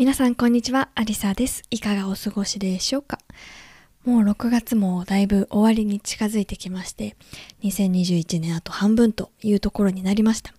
[0.00, 0.88] 皆さんこんにちは。
[0.94, 1.62] アリサです。
[1.70, 3.18] いかがお過ごしでしょうか？
[4.06, 7.16] もう6月もだいぶ終わりに近づいてきまして
[7.64, 10.54] 2021年あと半分というところになりました。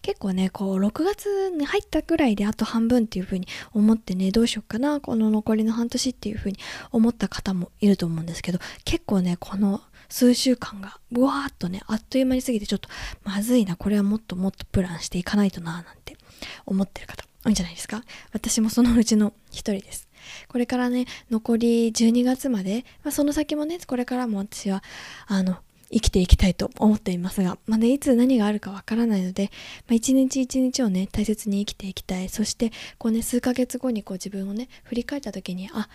[0.00, 6.58] 結構ねこう6月に入ったぐらいであと半分っていう風に思ってねどうしようかなこの残りの半年っていう風に
[6.90, 12.88] 思った方もいると思うんですけど結構ねこの数週間がブワーっとねあっという間に過ぎてちょっと
[13.24, 16.16] まずいなこれはもっともっとプランしていかないとななんて
[16.64, 17.26] 思ってる方。
[17.46, 18.02] 多いんじゃないですか？
[18.32, 20.08] 私もそのうちの一人です
[20.48, 24.82] これからね残り12月まで、まあ、その先もねこれからも私は
[25.26, 25.56] あの
[25.92, 29.52] 生きていきたいと思っていますが、まだいつ何があるかわからないので、
[29.86, 32.28] まあ、一日一日をね、大切に生きていきたい。
[32.28, 35.88] そして、こうね、数ヶ月後にこう自分をね、振り返った時に、あ、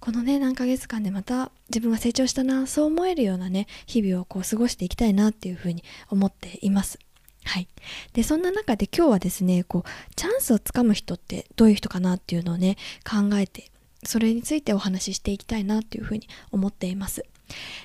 [0.00, 6.98] このね、何ヶ月間でまた自分は成長したな、そう思えるようなね、日々をこう過ごしていきたいなっていうふうに思っています。
[7.48, 7.68] はい。
[8.12, 12.76] で、そんな中で今日はですね、こう、チャンスをつかむ人ってどういう人かなっていうのをね、
[13.08, 13.70] 考えて、
[14.04, 17.24] それについてお話ししていきたいなっていうふうに思っています。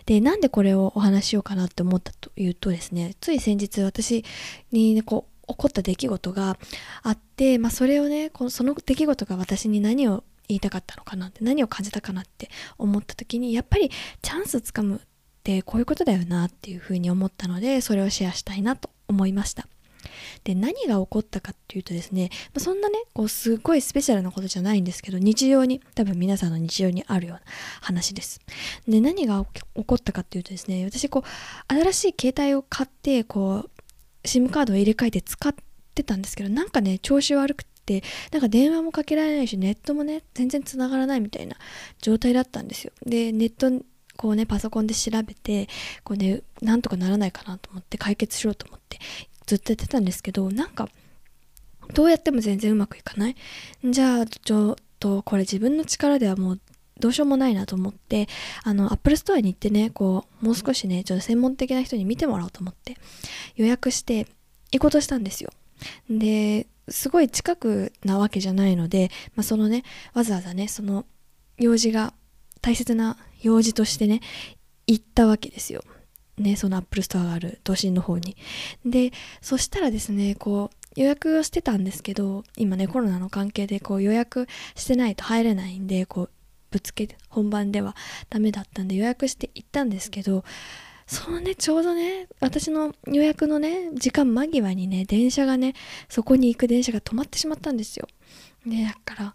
[0.06, 4.25] で、なんでこれをお話ししようかなって思ったというとですね、つい先日私
[4.73, 6.58] に、こう、起こった出来事が
[7.02, 13.89] あって、まあそれをね、このその出来事が私に何を言いたかったのかなって、何を感じたかなって思った時に、やっぱり
[14.22, 15.00] チャンスをつかむっ
[15.41, 19.67] てこういうことだよなっていうふうに思ったので、それをシェアしたいなと思いました。
[20.44, 27.41] で、何が起こったかっていうとですね、まそんなね、こう、すごいスペシャルなことじゃないんですけど、日常に、多分皆さんの日常にあるような
[27.81, 28.41] 話です。
[28.88, 35.56] で、何が起こったかっていうとですね、私、こう、新しい携帯を買って、こう、SIM カードを入れ替えて使っ
[35.96, 41.56] てたんですけど、なんかね、調子悪くて、なんか電話もかけられないし、ネットもね、全然繋がらないみたいな
[42.02, 42.91] 状態だったんですよ。
[43.06, 43.72] で、ネット
[44.18, 45.68] こうね、パソコンで調べて、
[46.03, 49.00] こうね、なんとかならないかなと思って解決しようと思って
[49.46, 50.90] ずっとやってたんですけど、なんか、
[51.94, 53.35] どうやっても全然うまくいかない。
[53.84, 56.59] じゃあ、ちょっと、これ自分の力ではもう
[57.00, 58.28] どうしようもないなと思って、
[58.63, 62.97] あの、アップルストアに行ってね、こう、もう少しね、ちょっと専門的な人に見てもらおうと思って、
[63.56, 64.28] 予約して
[64.72, 65.52] 行こうとしたんですよ。
[66.09, 71.06] で、すごい近くなわけじゃないので、まあ、そのね、わざわざね、その
[71.57, 72.13] 用事が、
[72.63, 74.22] 大切な用事としてね、
[74.88, 75.84] 行ったわけですよ。
[76.38, 78.38] ね、そのアップルストアがある都心の方に。
[78.85, 86.29] で、そしたらですね、こう、予約をしてたんですけど、今ね、コロナの関係でこう予約してないと入れないんで、こう、
[86.72, 87.97] ぶつけて、本番では
[88.29, 90.46] ダメだったんで予約して行ったんですけど、
[91.06, 95.73] そのね、ちょうどね、私の予約のね、時間間際にね、電車がね、
[96.07, 98.07] そこに行く電車が止まってしまったんですよ。
[98.66, 99.34] で、だから、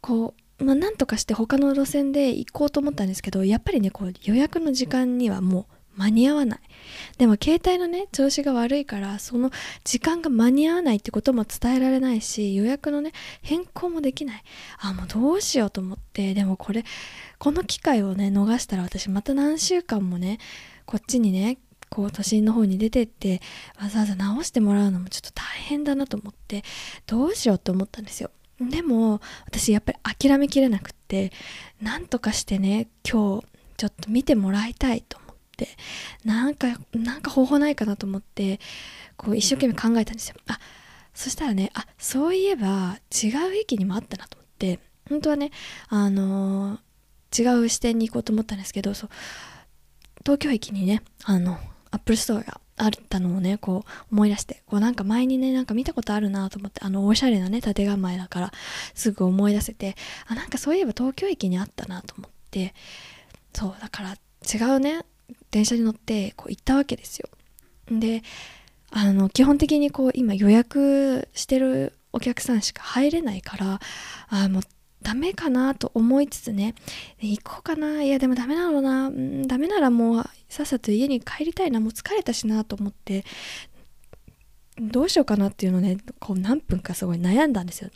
[0.00, 5.64] こう、まあ、なんとかして他の路線で行こうと思ったんですけど、やっぱりね、こう、予約の時間にはもう、
[5.96, 6.60] 間に合わない。
[7.18, 9.50] でも携帯のね、調子が悪いから、その
[9.84, 13.12] 時間が間に合わないってことも伝えられないし、予約のね、
[13.42, 14.42] 変更もできない。
[14.78, 16.84] あ、もうどうしようと思って、でもこれ、
[17.38, 20.38] この機会をね、逃したら私また何週間もね、
[20.86, 21.58] こっちにね、
[21.90, 23.42] こう都心の方に出てって
[23.80, 26.62] わざわざ直してもらうのもちょっと大変だなと思って
[27.06, 29.98] どうしようと思ったんですよでも私やっぱり
[30.28, 31.32] 諦めきれなくって
[31.80, 35.20] なんとかしてね今日ちょっと見てもらいたいとっ
[35.56, 35.68] て
[36.24, 38.60] なんかなんか方法ないかなと思って
[39.16, 40.36] こう一生懸命考えたんですよ。
[40.48, 40.58] あ
[41.12, 44.78] そしたらねあそういえば違う駅にもあったなと思って
[45.08, 45.50] 本当はね
[45.88, 49.10] あのー、違う支店に行こうと思ったんですけどそう
[50.24, 51.58] 東京駅にねあの
[51.90, 58.52] アップルストアがあったのをね、こう思い出して、こうなんか前にね、なんか見たことあるなと思って、あのおしゃれなね、建て構えだから、
[58.94, 59.96] すぐ思い出せて、
[60.26, 62.74] あ、なんかそういえば東京駅にあったなと思って、
[63.52, 65.04] そう、だから違うね、
[65.50, 67.28] 電車に乗ってこう行ったわけですよ。
[67.90, 68.22] で
[68.92, 73.80] あの基本的にこう今予約してるお客さんしか入れないから
[74.28, 74.62] あもう
[75.02, 76.74] ダメかなと思いつつね
[77.20, 83.24] 行こうかないやでもダメなのな、うん、ダメならもうさっさと家に帰りたいなもう疲れたしなと思って
[84.78, 87.90] どうしようかなっていうのねこう何分かすごい悩んだんですよ。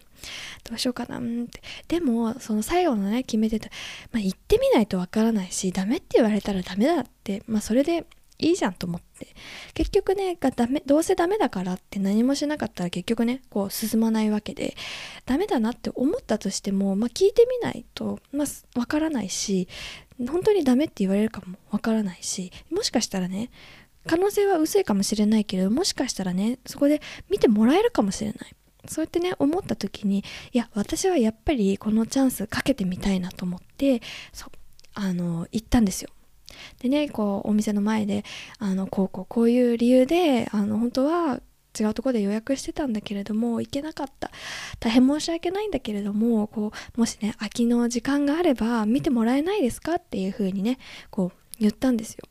[0.62, 1.62] どうしようかなんって。
[1.88, 3.68] でもその最後のね決めてた、
[4.12, 8.06] まあ、行ってみないとわからないしダメって言われたらダメだってまあそれで
[8.38, 9.28] いいじゃんと思って。
[9.74, 14.76] 結局ねがダメどうせダメだからって何もしなかったら結局ねこう進まないわけで
[15.24, 18.44] ダメだなって思ったとしても、まあ、聞いてみないと、ま
[18.76, 19.68] あ、からないし
[20.18, 23.50] 本当にダメって言われるかもわからないしもしかしたらね
[24.06, 27.00] 可能性は薄いかもしれないけれどもしかしたらねそこで
[27.30, 28.54] 見てもらえるかもしれない。
[28.86, 30.22] そうやってね思った時に
[30.52, 34.50] いや私はやっぱりこのチャンスかけてみたいなと思ってそ
[34.92, 36.10] あの行ったんですよ。
[36.80, 38.24] でねこうお店の前で
[38.58, 41.40] あのこうこうこういう理由であの本当は
[41.78, 44.30] 違うとこで予約してたんだけれども行けなかった。
[44.80, 50.78] 大変申し訳ないんだけれどもこうもしね空きの時間があれば見てもらえないですかっていう風にね
[51.10, 52.24] こう言ったんですよ。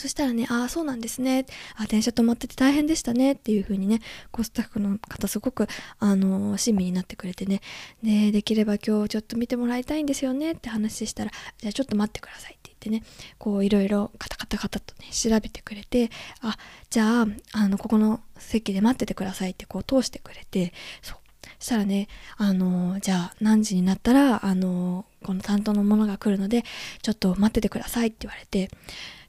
[0.00, 1.44] そしたらね、ああ、そうなんですね。
[1.76, 3.32] あ電車止まってて大変でしたね。
[3.32, 4.00] っていう風にね、
[4.32, 5.68] こうスタッフの方すごく、
[5.98, 7.60] あのー、親身になってくれてね、
[8.02, 13.02] で、できれば今日ちょっと見てもらいたいんですよねって話したら、じゃあちょっと待ってくださいって言ってね、
[13.38, 16.10] こういろいろカタカタカタとね、調べてくれて、
[16.40, 16.56] あ、
[16.88, 21.18] じゃあ、あの、ここの席で待っててくださいってこう通してくれて、そう。
[21.58, 22.08] したらね、
[22.38, 26.64] あのー、じゃあ何時になったら、あのー、この担当の者が来るので、
[27.02, 28.70] ちょっと待っててくださいって言われて、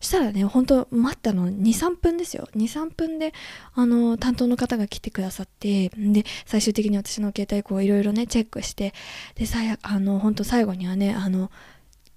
[0.02, 2.50] したらね、ほんと待ったの2、3分ですよ。
[2.56, 3.34] 2、3分で、
[3.74, 8.94] あの、担当の方が来てくださって、で、最終的に私の携帯こういろいろね、チェックして、
[9.36, 11.52] で、さあの、ほんと最後にはね、あの、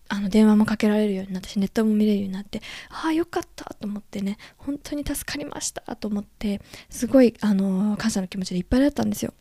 [0.09, 2.61] あの電話もかけられるようになったしネットも見れるようになって
[2.91, 6.61] ああよかったと思ってね本当に助かりましたと思って
[6.91, 9.33] すごいあの感謝の気持ちでいっぱいだったんですよ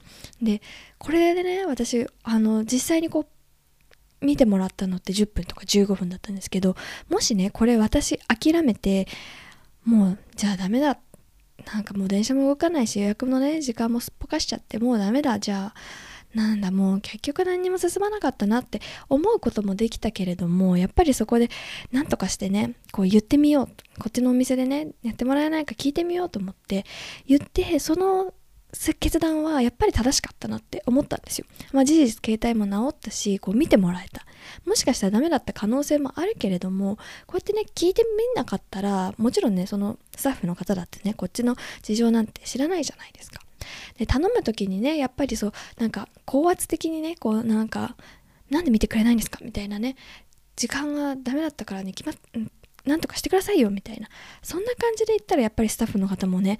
[0.41, 0.61] で
[0.97, 3.27] これでね私あの実際にこう
[4.23, 6.75] 見てもらったのって10分とか15分だったんですけど
[7.09, 9.07] もしねこれ私諦めて
[9.85, 10.97] もうじゃあダメだ。
[11.71, 15.39] なんかもう電車も動かないし予約のね時間もすっぽかしちゃってもうダメだ。
[15.39, 15.75] じゃあ
[16.33, 21.49] なんだもう結局何にも進まなかったなって思うこともできたけれどもやっぱりそこで
[21.91, 23.67] 何とかしてねこう言ってみよう。
[23.99, 26.85] こっちのお店でねやってもらえないか聞いてみようと思って
[27.27, 28.33] 言ってその
[28.99, 31.45] 決断はやっぱり正しかったなって思ったんですよ。
[31.71, 34.25] まあ事実携帯も治ったし、こう見てもらえた。
[34.65, 36.97] もしかしたらダメだった可能性もあるけれども、
[37.27, 43.41] こうやってね、聞いてみなかったら、もちろんね、そのスタッフの方だってね、こっちの事情なんて知らないじゃないですか。
[43.97, 47.95] で、頼む時にね、やっぱりそう、なんか高圧的にね、こうなんか、
[48.49, 49.95] なんで見てくれないんですかみたいなね、
[50.55, 52.47] 時間がダメだったからね、決まっ、
[52.85, 54.09] なんとかしてくださいよみたいな
[54.41, 56.59] そんな感じで言ったらやっぱりスタッフの方もね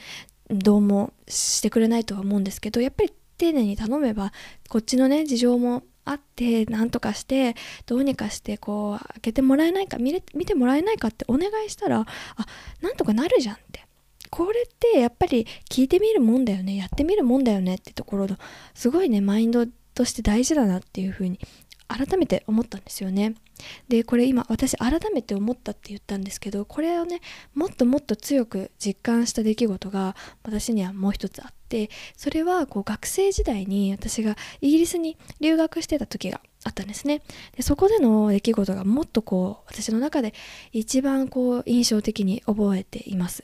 [0.54, 4.32] どうもしてくれないとは思うんですけどやっぱり丁寧に頼めば
[4.70, 7.56] こっちのね事情もあって何とかして
[7.86, 12.06] どうにかしてこう開けてもらえないか見れ見てもらえないかってお願いしたらあ
[12.82, 13.86] なんとかなるじゃんって。
[14.30, 18.36] これってやっぱり聞いてみるもんだよねやってみるもんだよねってところの
[18.74, 21.40] すごいねマインドとして大事だなっていうふうに
[21.94, 23.36] 改めて思ったんですよね。
[23.88, 27.22] でこれ今私改めて思ったって言ったんですけどこれをね
[27.54, 37.22] もっともっと強く実感した出来事が私にはもう一つあってそれはこう学生時代に私がイギリスに留学してた時があったんですね
[37.56, 40.34] でそこでの出来事がもっとこう私の中で
[40.72, 43.44] 一番こう印象的に覚えています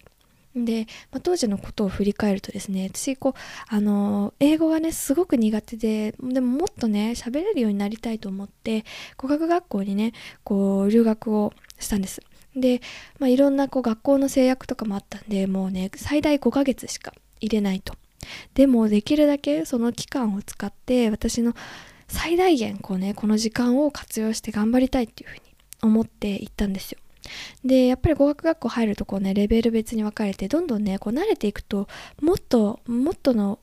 [0.55, 3.33] で、まあ、当時のことを振り返るとですね私こう
[3.67, 8.83] あの英語がねすごく苦手ででももっとね喋れるようになりたいと思って
[9.17, 10.13] 語学学校にね
[10.43, 12.21] こう留学をしたんです。
[12.55, 12.81] で、
[13.19, 17.95] まあ、いろんなこう学校の制約とかもあったんでもうね最大5ヶ月しか入れないと。
[18.53, 21.53] でもできるだけその期間を使って私の
[22.07, 25.41] 最大限こうねこの時間を活用して頑張りたいっていうふうに
[25.81, 26.99] 思って行ったんですよ。
[27.63, 31.87] でやっぱり語学学校入るとこうねレベル別に分かれてどんどんねこう慣れていくと
[32.21, 33.59] もっともっとの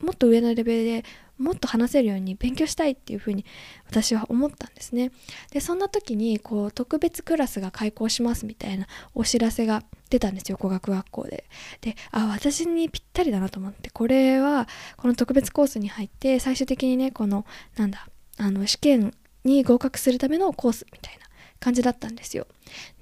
[0.00, 1.04] もっと上のレベルで
[1.38, 3.44] もっと話せるように勉強したいっていうふうに
[3.86, 5.10] 私は思ったんですね。
[5.52, 11.44] でそんな時にこう特別クラスが開校しますみたいなお知らせが出たんですよ語学学校で。
[11.82, 17.44] であ私にぴったりだなと思ってこれはこの特別コースに入って最終的にねこの
[17.76, 21.25] なんだあの試験に合格するためのコースみたいな
[21.60, 22.46] 感じだったんですよ。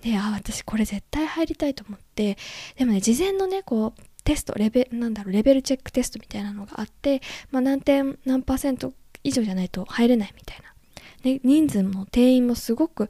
[0.03, 2.39] で、あ、私これ絶対入りたいと思って、
[2.77, 7.21] でもね、事前のね、こう、テスト、レベル、なんだろう、レベルチェックテストみたいなのがあって、
[7.51, 8.93] まあ、何点、何パーセント
[9.23, 10.75] 以上じゃないと入れないみたいな。
[11.23, 13.09] で、人数も定員もすごく、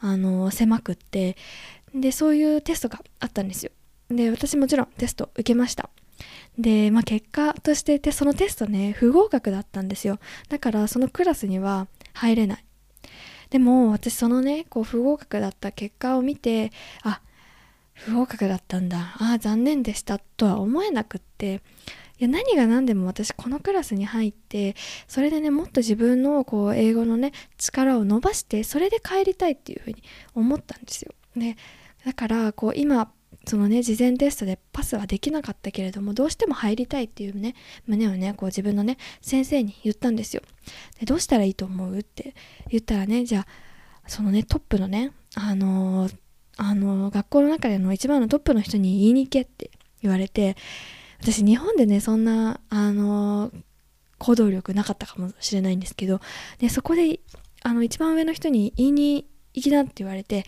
[0.00, 1.36] あの狭くって、
[1.94, 3.72] で、そういうテストがあったんですよ。
[4.10, 5.88] で、私もちろんテスト受けました。
[6.58, 10.18] で、まあ、結果としてそのテストね、不合格だったんですよ。
[10.48, 12.63] だから、そのクラスには入れない。
[13.50, 16.72] でも私そのねこう不合格だった結果を見て
[17.02, 17.20] あ
[17.92, 19.16] 不合格だったんだ。
[19.18, 21.62] あ残念でしたとは思えなくって。
[22.20, 24.76] いや何が何でも私このクラスに入って
[25.08, 30.00] それでねもっと自分のこう英語のね力を伸ばしてそれで帰りたいっていうふうに
[30.32, 31.12] 思ったんですよ。
[31.34, 31.56] ね、
[32.06, 33.10] だからこう今
[33.46, 37.54] そのね事前テストでパスはできなかったけれどもどうしても入りたいっていうね
[37.86, 40.42] 胸をねこう自分のね先生に言ったんですよ。
[40.98, 42.34] でどうしたらいいと思うって
[42.68, 43.46] 言ったらねじゃあ
[44.06, 46.16] そのねトップのねあのー、
[46.56, 49.70] あのー、学校の中での一番のトップの人に言いに行けって
[50.02, 50.56] 言われて
[51.20, 53.62] 私日本でねそんなあのー、
[54.18, 56.20] 行動力なかったかもしれないんですけど
[56.58, 57.20] でそこで
[57.62, 60.44] あの一番上の人に言いに行きなって言われて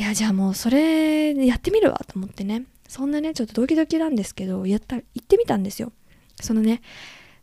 [0.00, 2.64] いやじゃあもうそれやってみるわと思ってね。
[2.88, 5.92] そんなねちょっとドキドキなんですけどやった行ってみたんですよ。
[6.40, 6.80] そのね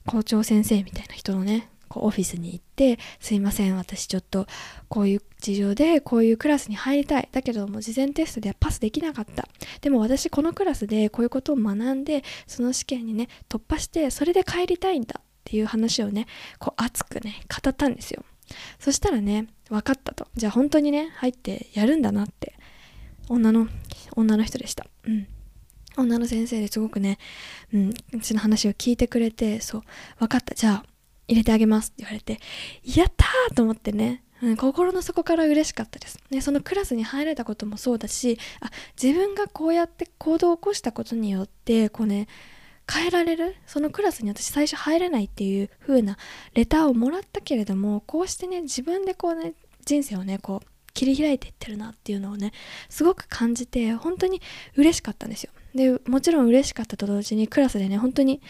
[0.07, 4.47] 校長先生みたいな人のねこうオフィスに行って「すいません私ちょっと
[4.89, 7.29] こういう事情でこういうクラスに入りたい。
[7.31, 9.47] だけども事前テストではパスできなかった。
[9.81, 16.25] でも私このクラスでこういうことを学んでその試験にね突破してそれで帰りたいんだっていう話をね
[16.57, 18.23] こう熱くね語ったんですよ。
[18.79, 20.27] そしたらね分かったと。
[20.35, 22.53] じゃあ本当にね入ってやるんだなって。
[23.29, 23.67] 女の
[24.15, 24.85] 女の人でした。
[25.05, 25.27] うん。
[25.97, 27.17] 女の先生ですごくね、
[27.73, 29.83] うん、うちの話を聞いてくれてそう。
[30.19, 30.55] 分かった。
[30.55, 30.85] じゃあ
[31.27, 31.89] 入れてあげます。
[31.89, 32.39] って言われて
[32.83, 34.23] やったーと思ってね。
[34.41, 38.69] うん、心の底から嬉しかったです、ね、そのクラスに入れたこともそうだしあ
[39.01, 42.27] 自分がこうやって行動を起こしたことによってこうね
[42.91, 43.55] 変えられる？
[43.65, 46.17] そのクラスに私最初入れないっていう風な
[46.53, 49.53] レターをもらったけれどもこうしてね自分でこうね
[49.85, 52.53] 人生をねこう切り開いていってるなっていうのをね
[52.89, 54.41] すごく感じて本当に
[54.75, 55.51] 嬉しかったんですよ。
[55.75, 58.41] でもちろん嬉しかったと同時にクラスでね本当に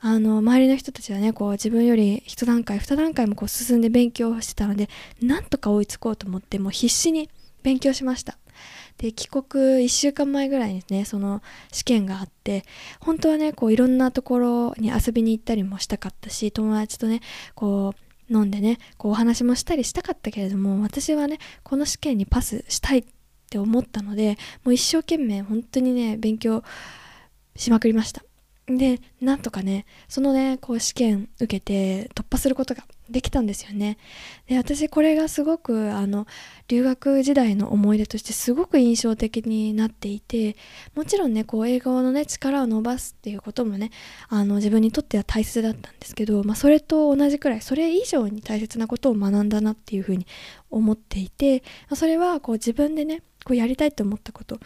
[0.00, 4.90] あの周りの人たちはねこう自分より1段階2段階もこう進んで勉強してたので
[5.22, 7.30] なんとか追いつこうと思ってもう必死に
[7.62, 8.36] 勉強しました。
[8.98, 12.64] で帰国1週間前ぐらいにねその試験があって
[13.00, 17.20] 本当はねこういろんなところに遊びに行ったりもしたかったし友達とね
[17.54, 17.94] こ
[18.30, 23.04] う飲んでねこうお話もしたりしたかったけれども私はねこの試験にパスしたいっ
[23.50, 26.62] て思ったのでもう一生懸命本当にね勉強
[27.56, 28.22] しまくりました。
[28.66, 33.98] でなんとかねそのねこう試験受けて突破することができたんですよね。
[34.46, 36.26] で私これがすごくあの
[36.68, 40.56] 留学時代の思い出としてすごく印象的になっていて
[40.94, 43.90] もちろんねこう英語のね力を伸ばすっていうこともね
[44.28, 50.26] あの自分にとっては大切だったんですけど、まあ、それと同じくらいそれ以上に大切なことを学んだなっていうふうに
[50.70, 51.62] 思っていて
[51.94, 54.58] それはこう自分でねこうやりたいと思ったこと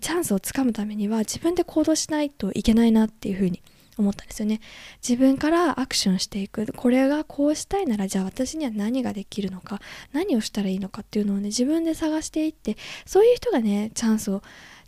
[0.00, 3.62] チャンスをつかむためには自分で行動しないといけないなっていうふうに
[3.98, 4.60] 思ったんですよね。
[5.06, 6.72] 自分からアクションしていく。
[6.74, 9.80] これがこうしたいならじゃあ私には何ができるのか。
[10.12, 14.42] 何をしたらいいのかっていうのをね自分で探していってそういう人がねチャンスを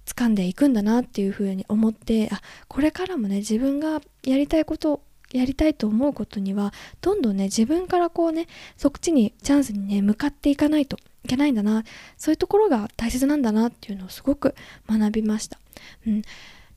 [0.07, 5.01] 掴んでいくんだなっていうふうに思ってあこれからもね自分がやりたいこと
[5.33, 8.47] やりたいと思うことにはどんどんね自分からこうね
[8.77, 11.85] そっちにチャンスにね向かっていかないといけないんだな。
[12.19, 14.55] そういうところが大切なんだなっていうのをすごく
[14.89, 15.59] 学びました。
[16.07, 16.23] うん。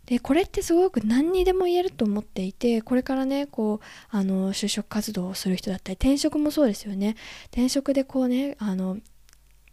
[0.08, 7.16] でこれってすごく何にでも言えると思っていてこれからねこうあの就職活動をする人だったり転職もそうですよね。
[7.48, 8.98] 転職でこうねあの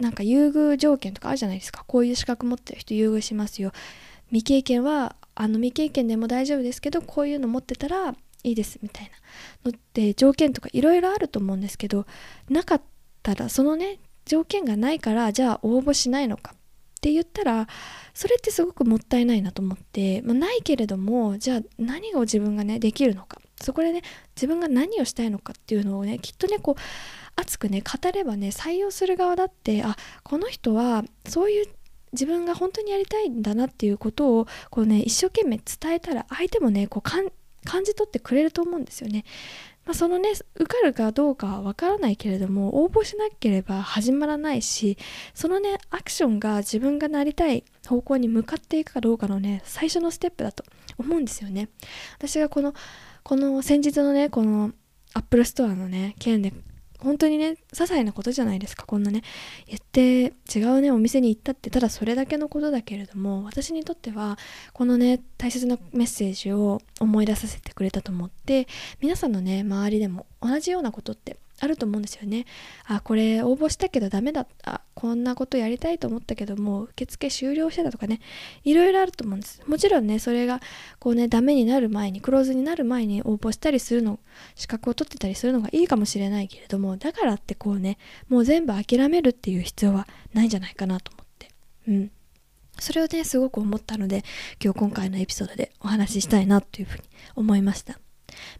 [0.00, 1.84] なんか優遇条件とかあるじゃないですか。
[1.86, 3.72] こういう資格持ってる人優遇しますよ。
[4.28, 8.16] 未経験はあの未経験でも大丈夫ですけどこういうの持ってたらい
[8.52, 9.70] いですみたいな。
[9.70, 12.06] のって条件とかいろいろあると思うんですけど
[12.48, 12.82] なかっ
[13.22, 16.54] たらそのね条件がないからじゃあ応募しないのか。
[17.04, 17.66] って言ったら
[18.14, 24.00] それってすごくもったいないなと思って、まあ、ないけれどもじゃあ何を自分がねできるのかそこでね
[24.34, 26.80] 自分が何をしたいのかっていうのをねきっとねこう
[27.36, 31.66] 熱くね語ればね採用する側だってあこの人はそういう
[32.12, 37.30] 自分が本当にやりたいんだなっていうことをこうね一生懸命伝えたら相手もねこう感
[37.84, 39.24] じ取ってくれると思うんですよね。
[39.84, 44.96] まあ、そのね受かるかどうかは分からないけれども応募しなければ始まらないし
[45.34, 50.64] そのねアクションが自分がなりたい方向に向かっていくかどうかのね最初のステップだと
[50.98, 51.68] 思うんですよね。
[52.16, 52.74] 私がこの
[53.22, 54.72] この先日のねこの
[55.14, 56.52] アップルストアのね件で
[57.04, 59.22] 本当にね些細なことじゃないですかこんなね。
[59.66, 64.38] 言って違うねお店に行ったってただそれだけのことだけれども私にとっては
[64.72, 68.66] このね大切なメッセージを思い出させてくれたと思って
[69.00, 72.46] 皆さんのね周りでも同じようなことってあると思うんですよね。
[72.86, 74.82] あ、これ応募したけどダメだった。
[74.94, 78.20] こんなことやりたいと思ったけども受付終了してたとかね、
[78.64, 79.62] いろいろあると思うんです。
[79.66, 80.60] もちろんね、それが
[80.98, 84.18] こうね、ダメになる前に、クローズになる前に応募したりするの、
[84.54, 91.50] 資格を取ってたりするのがいいかもしれないけれども、だからってこうね、もう全部諦めるっていう必要はないんじゃないかなと思って。
[91.88, 92.10] うん。
[92.78, 94.24] それをね、すごく思ったので、
[94.62, 97.04] 今日今回のエピソードでお話ししたいなというふうに
[97.36, 97.98] 思いました。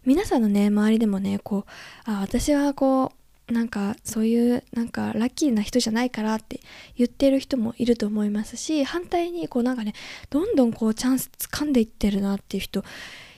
[0.05, 1.71] 皆さんのね周りでもねこう
[2.05, 3.11] あ私はこ
[3.49, 6.61] うなんかそういうなんかラッキーな人じゃないからって
[6.97, 9.93] 言ってる人もいると思いますし反対にこうなんかね
[10.31, 12.83] どんどんこうチャンス掴んでいってるなっていう人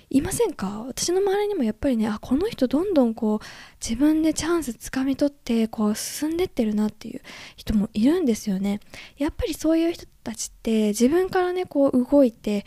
[0.09, 0.85] いませんか？
[0.87, 3.45] 私の周りにもやっぱりねあこの人どんどんこう
[3.85, 7.21] 自分でチャンスつかみ取ってこう進んでってるなっていう
[7.57, 8.79] 人もいるんですよね。
[9.17, 12.65] やっぱりそういう人たちって自分からねこう動いて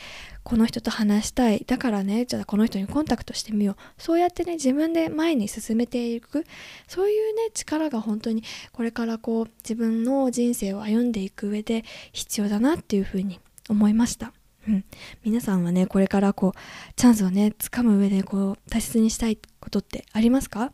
[0.51, 1.65] この人と話したい。
[1.65, 4.03] だからねじゃあこの人にコンタクトしてみよう。
[4.03, 6.45] そうやってね自分で前に進めていく。
[6.89, 8.43] そういうね力が本当に
[8.73, 13.39] これからこう自分の人生を歩んでいく上で必要だなっていうふうに
[13.69, 14.33] 思いました。
[14.67, 14.85] うん、
[15.23, 16.59] 皆さんはねこれからこう
[16.97, 20.73] チャンスをね掴む上でこう大切にしたいことってありますか？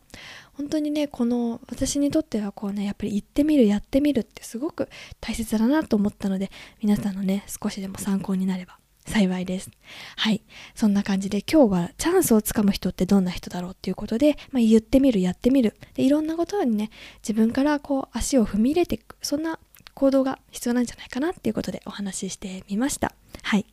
[0.53, 4.89] 本当にねこの私にとってはこうねやっぱり行ってみるやってみるってすごく
[5.21, 6.49] 大切だなと思ったので
[6.81, 8.79] 皆さんのね少しでも参考になれば。
[9.07, 9.71] 幸いです。
[10.17, 10.41] はい。
[10.75, 15.75] そんな感じで今日はチャンスをつかむ人ってどんな人だろうっていうことで、まあ、言ってみる、やってみる。
[15.95, 16.89] でいろんなことにね、
[17.21, 19.15] 自分からこう足を踏み入れていく。
[19.21, 19.59] そんな
[19.93, 23.15] 行動が必要なんじゃないかなっていうことでお話ししてみました。
[23.41, 23.65] はい。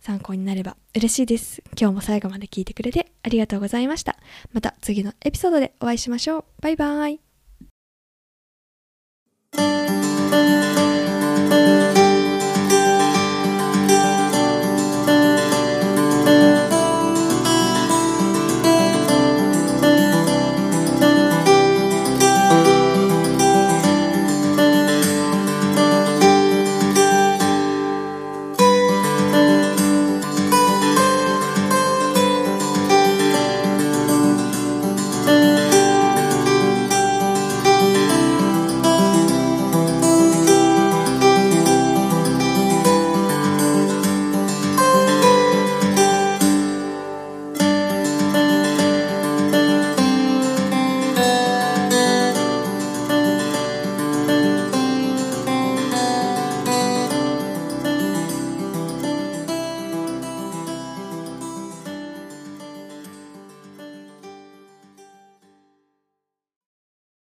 [0.00, 1.62] 参考になれば嬉しいです。
[1.78, 4.16] 今日も最後まで聞いてくれてありがとうございました。
[4.52, 6.44] また次のエピソードでお会いしましょう。
[6.60, 7.31] バイバーイ。